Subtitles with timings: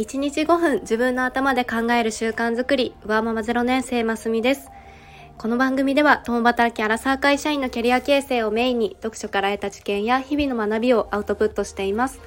[0.00, 4.70] 1日5分自分の頭で考える習慣づくり、ワーママ0年生ますみです。
[5.36, 12.18] この番組では、共働きアラサー会社員のキャリア形成をメインに、読書から得た知見や日々の学びをアウトプットしています。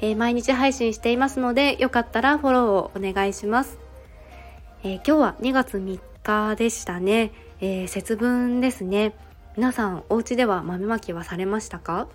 [0.00, 3.78] えー、毎日配信していますので、よかったらフォローをお願いします。
[4.82, 7.32] えー、今日は2月3日でしたね。
[7.60, 9.12] えー、節分ですね。
[9.54, 12.08] 皆さん、お家では豆まきはされましたか？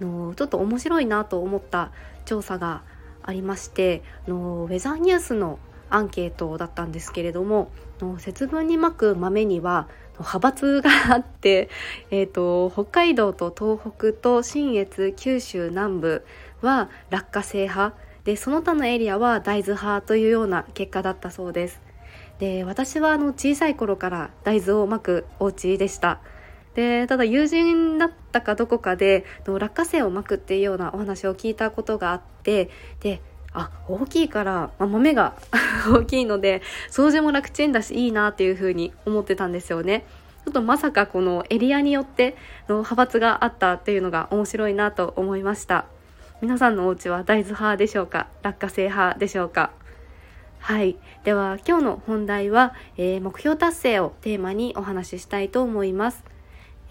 [0.00, 1.92] のちょっと面白いなと思った
[2.24, 2.82] 調査が
[3.28, 5.58] ありましてのウェザーニュースの
[5.90, 11.68] アンケートだったんですけれどもの節分にまく豆には派閥があって、
[12.10, 16.24] えーと、北海道と東北と信越九州南部
[16.60, 21.80] は落花生派でその他のエリアは大豆派というような結果だったそうです。
[22.40, 26.20] で私はあの小さい頃から大豆をまくお家でした。
[26.74, 33.20] でただ友人だったかどこかで落花生をまくっていうようなお話を聞いたことがあってで
[33.52, 35.34] あ大きいから、まあ、豆が
[35.90, 40.04] 大きいので掃除も楽ちんだしいいなっていうふうに思ってたんですよね。
[40.44, 42.34] ちょっとまさかこのエリアによって
[42.68, 45.84] の派閥があったっていうのが面白いなと思いました。
[46.40, 48.28] 皆さんのお家は大豆派でしょうか？
[48.42, 49.72] 落花生派でしょうか？
[50.60, 50.96] はい。
[51.24, 56.24] では今日の本題は、えー、目標達成をテーマにお話ししたいと思います。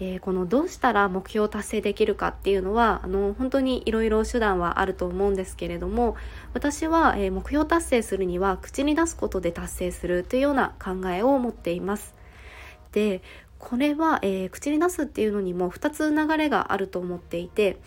[0.00, 6.16] えー、このどうしたら目標を達成できるかっていうのはあの本当にいろいろ手段はあると思うんですけれども
[6.54, 12.14] 私は、えー、目標達成するには口に出すことで達成するというような考えを持っています。
[12.92, 13.22] で
[13.58, 17.78] これは、えー、口に出すっていうのにも2つ流れがあると思っていて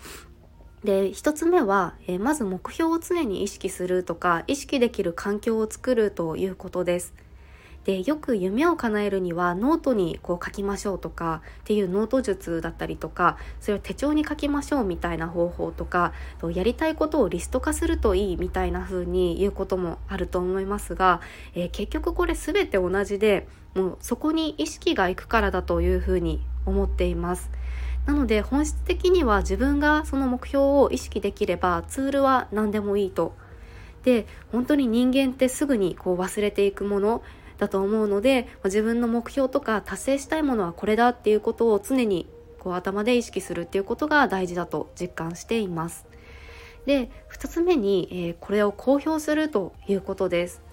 [0.83, 7.13] で1つ目は、えまず目標を常に意識するとか意識できる環境を作るということです。
[7.85, 16.13] でよく夢を叶えるにはノートにこう書きましょうとかっていうノート術だったりとかそれを手帳に書きましょうみたいな方法とか
[16.53, 21.21] やりたいことをリスト化するといいみたいな風に言うこともあると思いますが、
[21.55, 27.49] えー、結局これ全て同じでもうそこに意識がいくからだというふうに思っています。
[28.05, 33.33] なので本質的には自分がその目標を意識できればツールは何でもいいと。
[34.03, 37.21] で本当に人間ってすぐにこう忘れていくもの
[37.61, 42.27] だと思うので自分の目標とか達成したいものはこれだっていうことを常に
[42.57, 46.07] こう頭で意識するっていうことが大事だと実感しています。
[46.87, 50.63] で2つ目に、えー、これを公表するということです。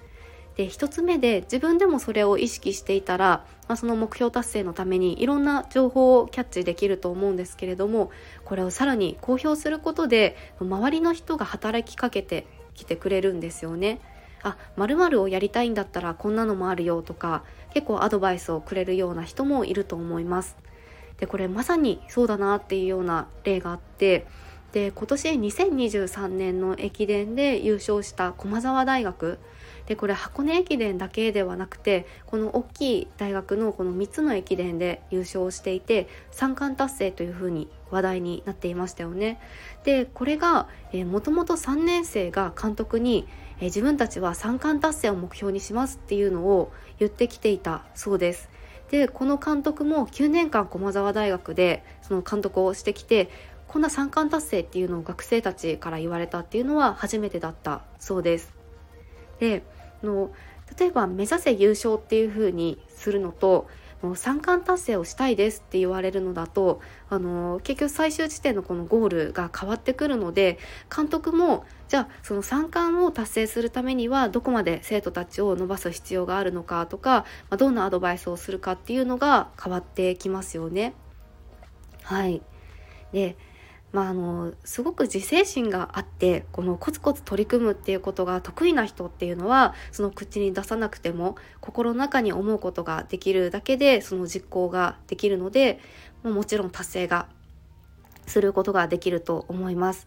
[0.56, 8.10] で1つ目で自分でもそれを意識していたら、まあ、その目標達成のためにいろんな情報をキャッチできると思うんですけれども
[8.46, 14.00] これをさらに公表することで周りの人が働きかけてきてくれるんですよね。
[14.42, 17.42] あ〇〇をやりたいんだったらこんなのもあるよとか
[17.74, 20.56] 結構アドバイスをくれるような人もいると思います。
[21.18, 24.26] でこれまさにそうだなっていうような例があって
[24.72, 29.38] で今年2023年の駅伝で優勝した駒澤大学
[29.86, 39.40] でこれ箱根駅伝だけではなくてこの大きい大学のこの3つの駅伝で優勝していて3冠達成というふうに話題になっていましたよね。
[39.84, 40.68] でこれが
[41.06, 43.26] もともと3年生が監督に
[43.60, 48.48] え自分たちは三冠達成を目標にしますっていうのを言ってきていたそうです。
[48.90, 53.28] でこの監督も9年間駒澤大学でその監督をしてきて
[53.66, 58.54] こんな三冠達成っていうのを学生たちから言われたっていうのは初めてだったそうです。
[59.40, 59.62] で
[60.02, 60.30] の
[60.78, 63.68] 例えば目指せ優勝っていうふうにするのと
[64.02, 70.58] もう三冠達成をしたいですって言われるのだとあの結局最終地点のこのゴールが変わってくるので
[70.94, 80.94] 監督もじゃあその三冠を達成するためにはどこまで生徒たちを伸ばす必要があるのかとか、まあ、どんなアドバイスをするかっていうのが変わってきますよね。
[82.02, 82.42] はい
[83.12, 83.36] で
[83.90, 95.80] まあ、あのすごく自制心があってこのコツコツ取り組むっていうことが得意な人っていうのはその口に出さなくても心の中に思うことができるだけでその実行ができるので
[96.22, 97.28] もちろん達成が
[98.26, 100.06] することができると思います。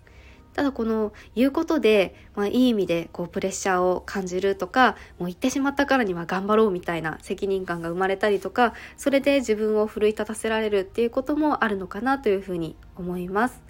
[0.54, 13.62] ただこの言うことで、まあ、いい意味でこうプレッシャーを感じるとかもう言ってしまったからには頑張ろうみたいな責任感が生まれたりとかそれで自分を奮い立たせられるっていうこともあるのかなというふうに思います。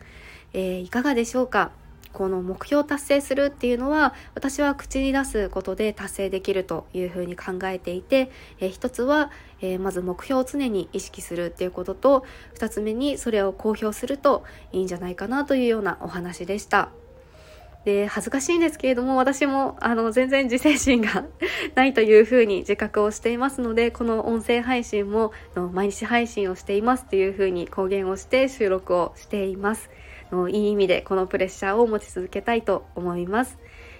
[0.53, 1.71] えー、いかがでしょうか？
[2.13, 9.31] この目標を達成するっていうのは私は口に出すことで達成できるというふうに考えていて、えー、一つは、
[9.61, 16.89] えー、まず目標を常に意識するっていうことと二つ目にそれを公表するといいんじゃないかなというようなお話でした。
[17.85, 21.25] で恥ずかしいんですけれども私もあの全然自制心が
[21.73, 25.31] ないというふうに自覚をしていますのでこの音声配信も
[25.71, 29.89] 毎日配信をしていますというふうに公言をして収録をしています。
[30.31, 33.57] のいい意味でこのプレッシャーを持ち続けたいと思います。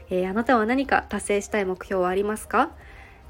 [0.10, 2.72] えー、あなたは何か達成したい目標はありますか？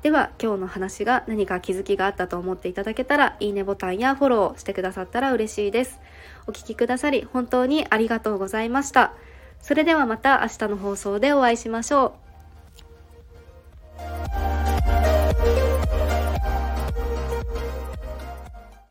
[0.01, 5.99] では今日の話が何か気づきがあったと思っていただけたらいいねボタンやフォローしてくださったら嬉しいです。
[6.47, 9.13] お聴きくださり本当にありがとうございました。
[9.59, 12.30] それではまた明日の放送でお会いしましょう。